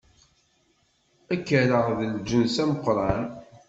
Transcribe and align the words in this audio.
Ad 1.33 1.41
k-rreɣ 1.47 1.87
d 1.97 2.01
lǧens 2.17 2.55
ameqran. 2.63 3.23